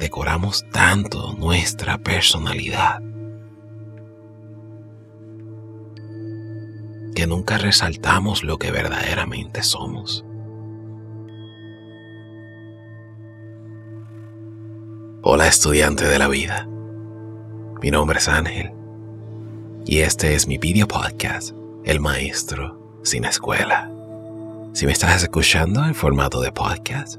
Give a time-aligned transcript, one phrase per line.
[0.00, 3.00] decoramos tanto nuestra personalidad
[7.14, 10.24] que nunca resaltamos lo que verdaderamente somos.
[15.22, 16.66] Hola estudiante de la vida,
[17.82, 18.72] mi nombre es Ángel
[19.84, 21.54] y este es mi video podcast,
[21.84, 23.90] El Maestro sin Escuela.
[24.72, 27.18] Si me estás escuchando en formato de podcast,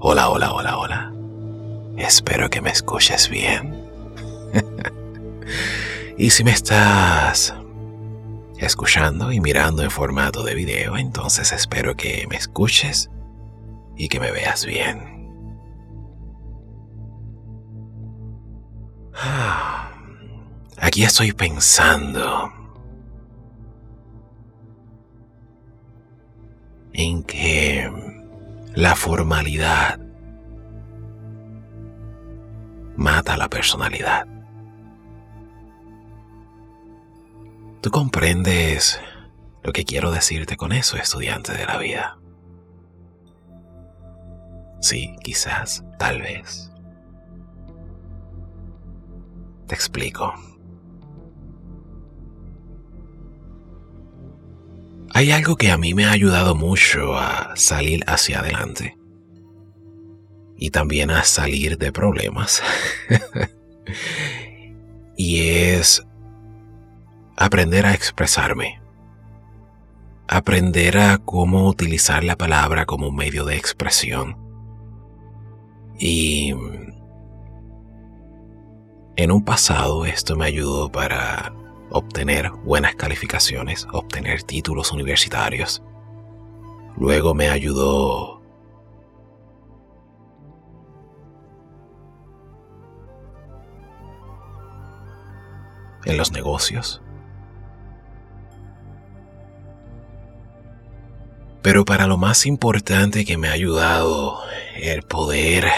[0.00, 1.17] hola, hola, hola, hola.
[1.98, 3.84] Espero que me escuches bien.
[6.16, 7.54] y si me estás
[8.56, 13.10] escuchando y mirando en formato de video, entonces espero que me escuches
[13.96, 15.18] y que me veas bien.
[20.76, 22.52] Aquí estoy pensando
[26.92, 27.90] en que
[28.74, 30.07] la formalidad
[32.98, 34.26] mata la personalidad.
[37.80, 39.00] ¿Tú comprendes
[39.62, 42.18] lo que quiero decirte con eso, estudiante de la vida?
[44.80, 46.72] Sí, quizás, tal vez.
[49.68, 50.34] Te explico.
[55.14, 58.97] Hay algo que a mí me ha ayudado mucho a salir hacia adelante
[60.58, 62.62] y también a salir de problemas.
[65.16, 66.04] y es
[67.36, 68.80] aprender a expresarme.
[70.26, 74.36] Aprender a cómo utilizar la palabra como un medio de expresión.
[75.98, 76.54] Y
[79.16, 81.54] en un pasado esto me ayudó para
[81.90, 85.82] obtener buenas calificaciones, obtener títulos universitarios.
[86.96, 88.37] Luego me ayudó
[96.08, 97.02] en los negocios.
[101.62, 104.40] Pero para lo más importante que me ha ayudado
[104.76, 105.68] el poder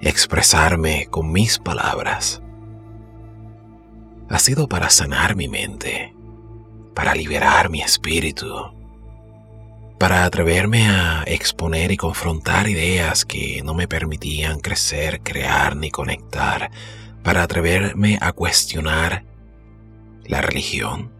[0.00, 2.42] expresarme con mis palabras
[4.28, 6.12] ha sido para sanar mi mente,
[6.94, 8.72] para liberar mi espíritu,
[9.98, 16.70] para atreverme a exponer y confrontar ideas que no me permitían crecer, crear ni conectar,
[17.26, 19.24] para atreverme a cuestionar
[20.26, 21.10] la religión,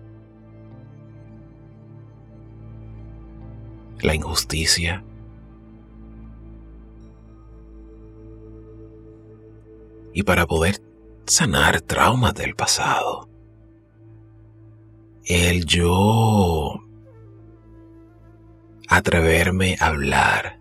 [3.98, 5.02] la injusticia,
[10.14, 10.80] y para poder
[11.26, 13.28] sanar traumas del pasado.
[15.24, 16.84] El yo
[18.88, 20.60] atreverme a hablar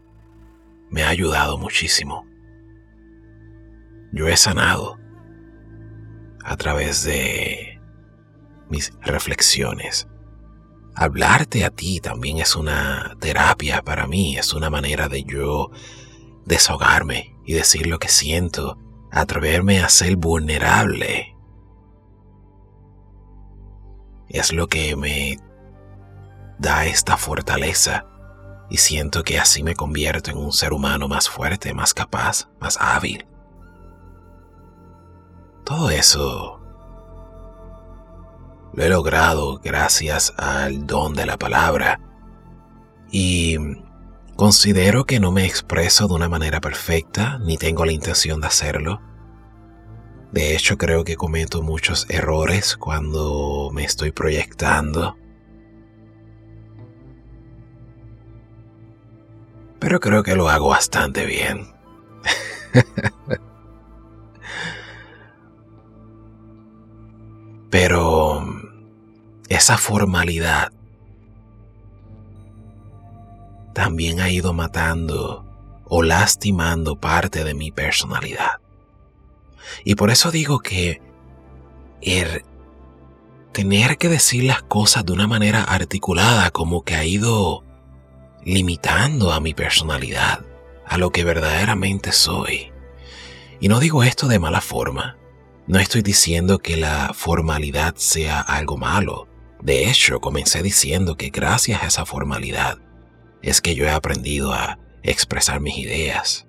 [0.89, 2.25] me ha ayudado muchísimo.
[4.11, 5.04] Yo he sanado
[6.45, 7.81] a través de
[8.69, 10.07] mis reflexiones.
[10.95, 15.71] Hablarte a ti también es una terapia para mí, es una manera de yo
[16.45, 18.77] desahogarme y decir lo que siento
[19.11, 21.35] atreverme a ser vulnerable.
[24.29, 25.37] Es lo que me
[26.59, 28.05] da esta fortaleza
[28.69, 32.77] y siento que así me convierto en un ser humano más fuerte, más capaz, más
[32.79, 33.25] hábil.
[35.65, 36.61] Todo eso
[38.73, 41.99] lo he logrado gracias al don de la palabra
[43.11, 43.57] y
[44.35, 49.01] Considero que no me expreso de una manera perfecta, ni tengo la intención de hacerlo.
[50.33, 55.15] De hecho, creo que cometo muchos errores cuando me estoy proyectando.
[59.79, 61.67] Pero creo que lo hago bastante bien.
[67.77, 68.41] Pero
[69.49, 70.71] esa formalidad
[73.73, 75.45] también ha ido matando
[75.83, 78.61] o lastimando parte de mi personalidad.
[79.83, 81.01] Y por eso digo que
[82.01, 82.45] el
[83.51, 87.65] tener que decir las cosas de una manera articulada como que ha ido
[88.45, 90.45] limitando a mi personalidad,
[90.87, 92.71] a lo que verdaderamente soy.
[93.59, 95.17] Y no digo esto de mala forma.
[95.67, 99.27] No estoy diciendo que la formalidad sea algo malo.
[99.61, 102.77] De hecho, comencé diciendo que gracias a esa formalidad
[103.41, 106.45] es que yo he aprendido a expresar mis ideas.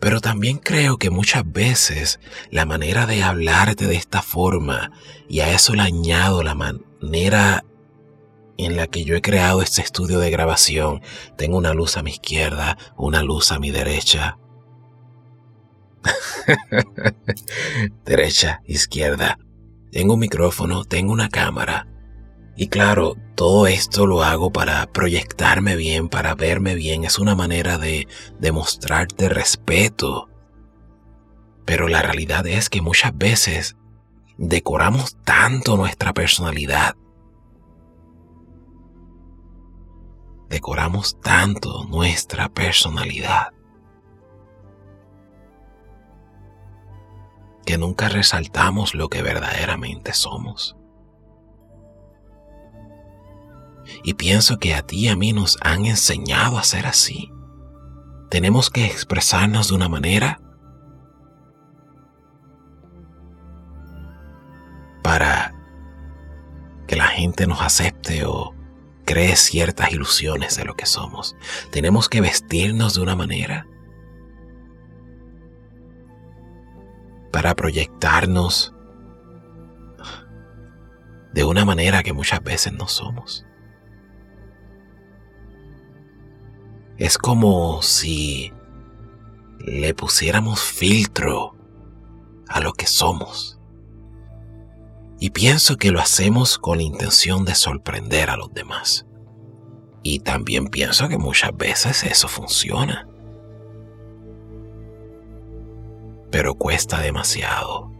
[0.00, 2.18] Pero también creo que muchas veces
[2.50, 4.90] la manera de hablarte de esta forma,
[5.28, 7.64] y a eso le añado la manera
[8.56, 11.00] en la que yo he creado este estudio de grabación.
[11.36, 14.38] Tengo una luz a mi izquierda, una luz a mi derecha.
[18.04, 19.38] derecha, izquierda.
[19.92, 21.86] Tengo un micrófono, tengo una cámara.
[22.56, 27.04] Y claro, todo esto lo hago para proyectarme bien, para verme bien.
[27.04, 28.06] Es una manera de
[28.38, 30.28] demostrarte respeto.
[31.64, 33.76] Pero la realidad es que muchas veces
[34.36, 36.96] decoramos tanto nuestra personalidad.
[40.48, 43.52] Decoramos tanto nuestra personalidad.
[47.70, 50.76] Que nunca resaltamos lo que verdaderamente somos.
[54.02, 57.30] Y pienso que a ti y a mí nos han enseñado a ser así.
[58.28, 60.40] Tenemos que expresarnos de una manera
[65.04, 65.54] para
[66.88, 68.52] que la gente nos acepte o
[69.06, 71.36] cree ciertas ilusiones de lo que somos.
[71.70, 73.68] Tenemos que vestirnos de una manera
[77.30, 78.74] para proyectarnos
[81.32, 83.46] de una manera que muchas veces no somos.
[86.98, 88.52] Es como si
[89.58, 91.56] le pusiéramos filtro
[92.48, 93.58] a lo que somos.
[95.18, 99.06] Y pienso que lo hacemos con la intención de sorprender a los demás.
[100.02, 103.06] Y también pienso que muchas veces eso funciona.
[106.30, 107.90] Pero cuesta demasiado.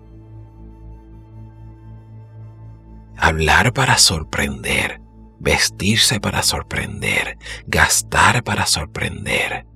[3.17, 5.01] Hablar para sorprender
[5.41, 9.67] vestirse para sorprender, gastar para sorprender.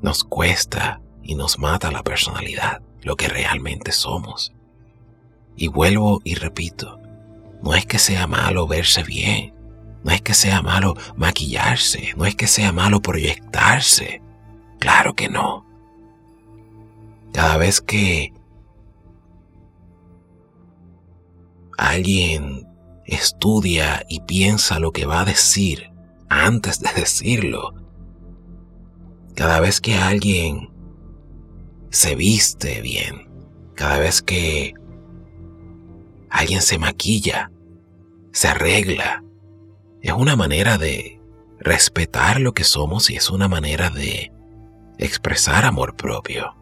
[0.00, 4.54] Nos cuesta y nos mata la personalidad, lo que realmente somos.
[5.56, 7.00] Y vuelvo y repito,
[7.62, 9.52] no es que sea malo verse bien,
[10.04, 14.22] no es que sea malo maquillarse, no es que sea malo proyectarse.
[14.78, 15.66] Claro que no.
[17.32, 18.32] Cada vez que
[21.78, 22.66] alguien
[23.06, 25.90] estudia y piensa lo que va a decir
[26.28, 27.74] antes de decirlo.
[29.34, 30.70] Cada vez que alguien
[31.90, 33.28] se viste bien,
[33.74, 34.74] cada vez que
[36.28, 37.50] alguien se maquilla,
[38.32, 39.24] se arregla,
[40.02, 41.20] es una manera de
[41.58, 44.32] respetar lo que somos y es una manera de
[44.98, 46.59] expresar amor propio.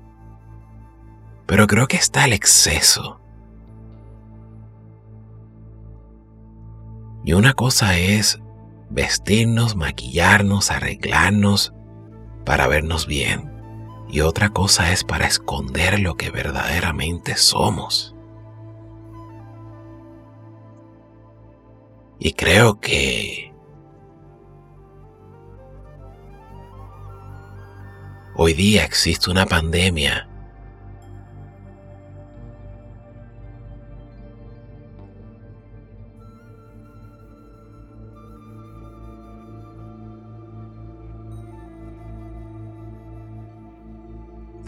[1.48, 3.18] Pero creo que está el exceso
[7.28, 8.40] Y una cosa es
[8.88, 11.74] vestirnos, maquillarnos, arreglarnos
[12.46, 13.52] para vernos bien.
[14.08, 18.14] Y otra cosa es para esconder lo que verdaderamente somos.
[22.18, 23.52] Y creo que
[28.36, 30.30] hoy día existe una pandemia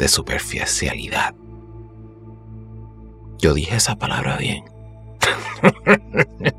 [0.00, 1.34] de superficialidad.
[3.38, 4.64] Yo dije esa palabra bien.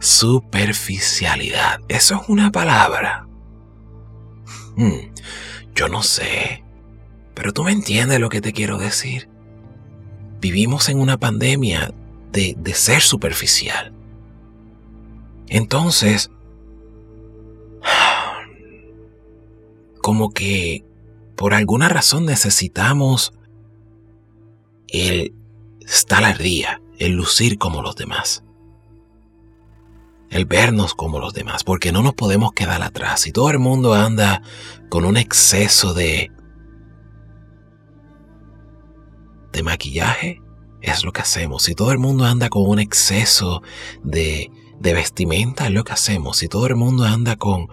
[0.00, 1.80] superficialidad.
[1.88, 3.26] Eso es una palabra.
[4.76, 5.12] Hmm,
[5.74, 6.64] yo no sé.
[7.34, 9.28] Pero tú me entiendes lo que te quiero decir.
[10.40, 11.92] Vivimos en una pandemia
[12.32, 13.92] de, de ser superficial.
[15.48, 16.30] Entonces,
[20.00, 20.88] como que
[21.38, 23.32] por alguna razón necesitamos
[24.88, 25.34] el
[25.86, 28.42] estar al día, el lucir como los demás,
[30.30, 33.20] el vernos como los demás, porque no nos podemos quedar atrás.
[33.20, 34.42] Si todo el mundo anda
[34.90, 36.32] con un exceso de
[39.52, 40.42] de maquillaje,
[40.82, 41.62] es lo que hacemos.
[41.62, 43.62] Si todo el mundo anda con un exceso
[44.02, 46.38] de, de vestimenta, es lo que hacemos.
[46.38, 47.68] Si todo el mundo anda con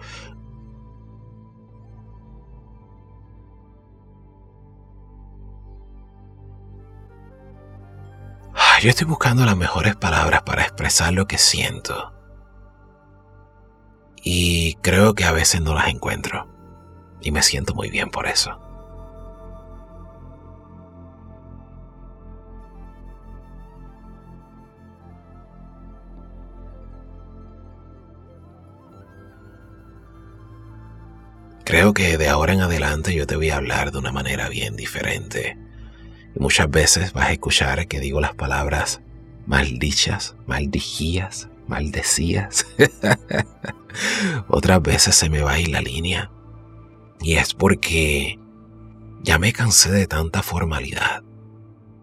[8.80, 12.12] yo estoy buscando las mejores palabras para expresar lo que siento.
[14.22, 16.48] Y creo que a veces no las encuentro.
[17.22, 18.60] Y me siento muy bien por eso.
[31.64, 34.76] Creo que de ahora en adelante yo te voy a hablar de una manera bien
[34.76, 35.65] diferente
[36.38, 39.00] muchas veces vas a escuchar que digo las palabras
[39.46, 42.66] maldichas, maldijías, maldecías.
[44.48, 46.30] Otras veces se me va a ir la línea.
[47.20, 48.38] Y es porque
[49.22, 51.22] ya me cansé de tanta formalidad.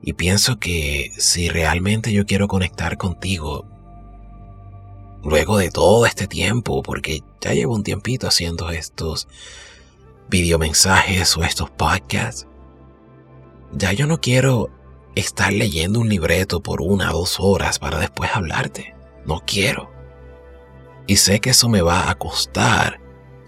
[0.02, 3.66] Y pienso que si realmente yo quiero conectar contigo,
[5.24, 9.28] luego de todo este tiempo, porque ya llevo un tiempito haciendo estos
[10.30, 12.48] videomensajes o estos podcasts,
[13.76, 14.70] ya yo no quiero
[15.16, 18.96] estar leyendo un libreto por una o dos horas para después hablarte.
[19.26, 19.92] No quiero.
[21.08, 23.00] Y sé que eso me va a costar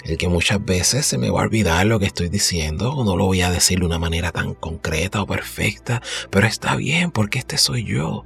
[0.03, 3.17] el que muchas veces se me va a olvidar lo que estoy diciendo o no
[3.17, 7.39] lo voy a decir de una manera tan concreta o perfecta, pero está bien porque
[7.39, 8.23] este soy yo.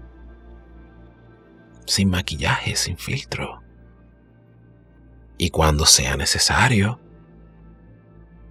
[1.86, 3.62] Sin maquillaje, sin filtro.
[5.38, 7.00] Y cuando sea necesario,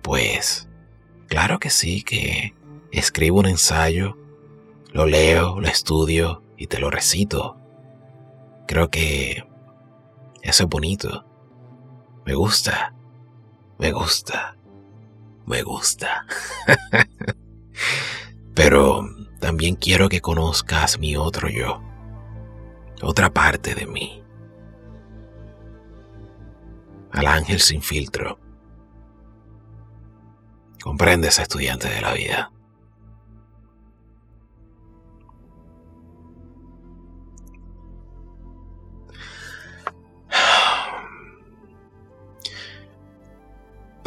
[0.00, 0.68] pues,
[1.26, 2.54] claro que sí, que
[2.90, 4.16] escribo un ensayo,
[4.92, 7.56] lo leo, lo estudio y te lo recito.
[8.66, 9.44] Creo que
[10.42, 11.24] eso es bonito.
[12.24, 12.94] Me gusta.
[13.78, 14.56] Me gusta.
[15.46, 16.26] Me gusta.
[18.54, 19.08] Pero
[19.40, 21.82] también quiero que conozcas mi otro yo.
[23.02, 24.22] Otra parte de mí.
[27.12, 28.38] Al ángel sin filtro.
[30.82, 32.52] Comprendes, estudiante de la vida.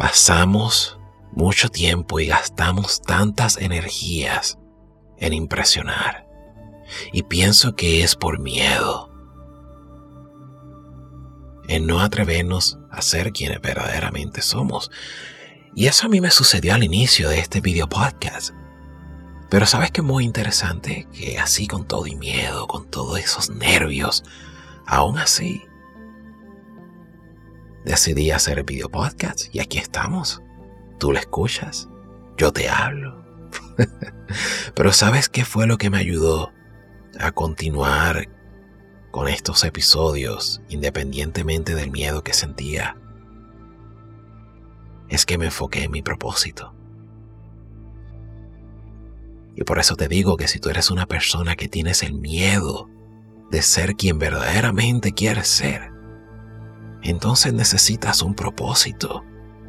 [0.02, 0.98] Pasamos
[1.30, 4.58] mucho tiempo y gastamos tantas energías
[5.16, 6.26] en impresionar.
[7.12, 9.12] Y pienso que es por miedo.
[11.68, 14.90] En no atrevernos a ser quienes verdaderamente somos.
[15.76, 18.50] Y eso a mí me sucedió al inicio de este video podcast.
[19.50, 23.50] Pero sabes que es muy interesante que así con todo y miedo, con todos esos
[23.50, 24.24] nervios,
[24.84, 25.62] aún así
[27.84, 30.42] decidí hacer video podcast y aquí estamos.
[30.98, 31.88] Tú lo escuchas,
[32.36, 33.24] yo te hablo.
[34.74, 36.52] Pero ¿sabes qué fue lo que me ayudó
[37.18, 38.28] a continuar
[39.10, 42.96] con estos episodios independientemente del miedo que sentía?
[45.08, 46.74] Es que me enfoqué en mi propósito.
[49.54, 52.88] Y por eso te digo que si tú eres una persona que tienes el miedo
[53.50, 55.92] de ser quien verdaderamente quieres ser,
[57.10, 59.24] entonces necesitas un propósito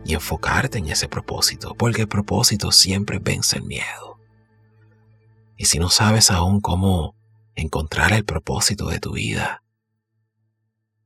[0.05, 4.19] y enfocarte en ese propósito, porque el propósito siempre vence el miedo.
[5.57, 7.15] Y si no sabes aún cómo
[7.55, 9.63] encontrar el propósito de tu vida,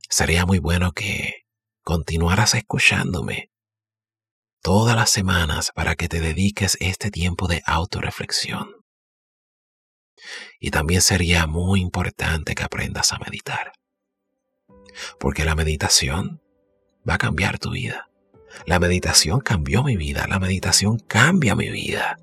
[0.08, 1.46] sería muy bueno que
[1.82, 3.50] continuaras escuchándome
[4.60, 8.68] todas las semanas para que te dediques este tiempo de autorreflexión.
[10.58, 13.72] Y también sería muy importante que aprendas a meditar
[15.18, 16.40] porque la meditación
[17.08, 18.08] va a cambiar tu vida.
[18.66, 22.18] La meditación cambió mi vida, la meditación cambia mi vida.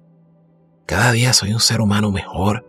[0.86, 2.65] Cada día soy un ser humano mejor.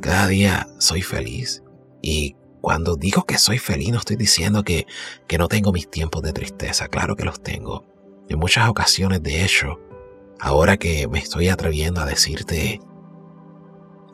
[0.00, 1.62] Cada día soy feliz.
[2.02, 4.86] Y cuando digo que soy feliz no estoy diciendo que,
[5.26, 6.88] que no tengo mis tiempos de tristeza.
[6.88, 7.86] Claro que los tengo.
[8.28, 9.80] En muchas ocasiones, de hecho,
[10.38, 12.80] ahora que me estoy atreviendo a decirte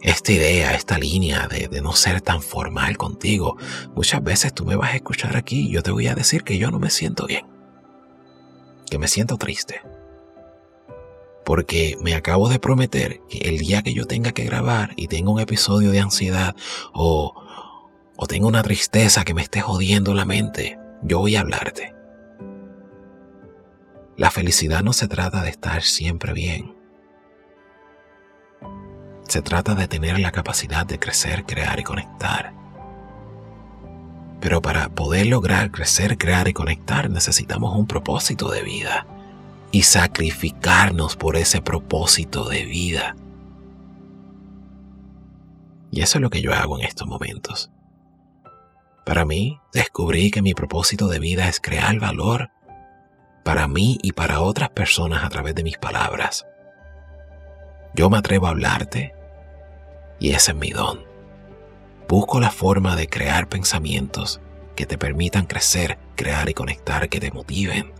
[0.06, 3.56] esta idea, esta línea de, no ser tan formal contigo.
[3.96, 6.58] Muchas veces tú me vas a escuchar aquí y yo te voy a decir que
[6.58, 7.44] yo no me siento bien,
[8.88, 9.82] que me siento triste.
[11.44, 15.32] Porque me acabo de prometer que el día que yo tenga que grabar y tenga
[15.32, 16.54] un episodio de ansiedad
[16.94, 17.34] o,
[18.16, 21.94] o tenga una tristeza que me esté jodiendo la mente, yo voy a hablarte.
[24.16, 26.75] La felicidad no se trata de estar siempre bien.
[29.28, 32.52] Se trata de tener la capacidad de crecer, crear y conectar.
[34.40, 39.06] Pero para poder lograr crecer, crear y conectar necesitamos un propósito de vida
[39.72, 43.16] y sacrificarnos por ese propósito de vida.
[45.90, 47.72] Y eso es lo que yo hago en estos momentos.
[49.04, 52.50] Para mí, descubrí que mi propósito de vida es crear valor
[53.44, 56.44] para mí y para otras personas a través de mis palabras.
[57.94, 59.14] Yo me atrevo a hablarte
[60.18, 61.04] y ese es mi don.
[62.08, 64.40] Busco la forma de crear pensamientos
[64.76, 67.92] que te permitan crecer, crear y conectar, que te motiven,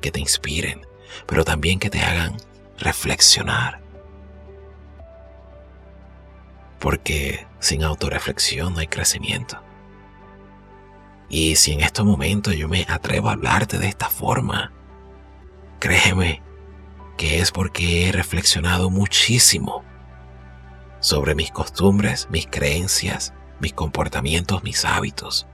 [0.00, 0.86] que te inspiren,
[1.26, 2.36] pero también que te hagan
[2.78, 3.80] reflexionar.
[6.78, 9.62] Porque sin autorreflexión no hay crecimiento.
[11.28, 14.72] Y si en estos momentos yo me atrevo a hablarte de esta forma,
[15.80, 16.42] créeme
[17.16, 19.84] que es porque he reflexionado muchísimo
[21.00, 25.46] sobre mis costumbres, mis creencias, mis comportamientos, mis hábitos.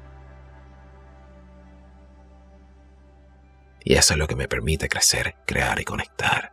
[3.84, 6.52] Y eso es lo que me permite crecer, crear y conectar.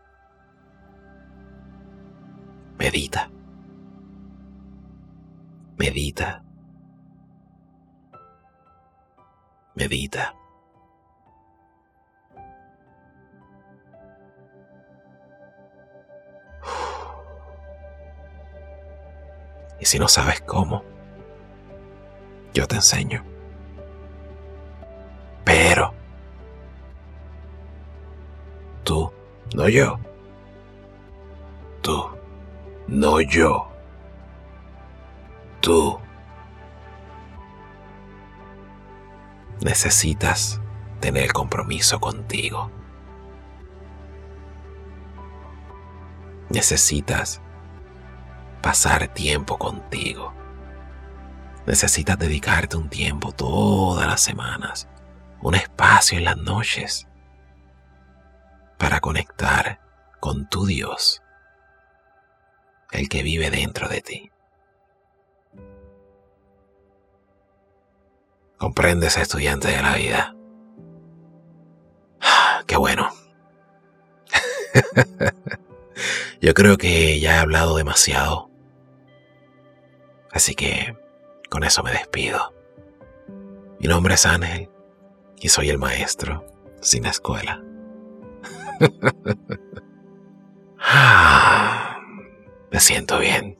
[2.77, 3.29] Medita.
[5.77, 6.43] Medita.
[9.75, 10.38] Medita.
[19.79, 20.83] Y si no sabes cómo,
[22.53, 23.24] yo te enseño.
[25.45, 25.93] Pero
[28.83, 29.12] tú,
[29.55, 30.00] no yo.
[31.81, 32.09] Tú,
[32.88, 33.69] no yo.
[35.62, 36.00] Tú
[39.62, 40.59] necesitas
[41.00, 42.71] tener compromiso contigo.
[46.50, 47.41] Necesitas
[48.61, 50.33] pasar tiempo contigo.
[51.65, 54.87] Necesitas dedicarte un tiempo todas las semanas,
[55.41, 57.07] un espacio en las noches,
[58.77, 59.79] para conectar
[60.19, 61.21] con tu Dios,
[62.91, 64.31] el que vive dentro de ti.
[68.57, 70.35] ¿Comprendes, estudiante de la vida?
[72.67, 73.09] Qué bueno.
[76.41, 78.49] Yo creo que ya he hablado demasiado
[80.31, 80.95] Así que
[81.50, 82.53] con eso me despido.
[83.79, 84.69] Mi nombre es Ángel
[85.38, 86.45] y soy el maestro
[86.81, 87.63] sin escuela.
[90.81, 92.00] Ah,
[92.71, 93.57] me siento bien.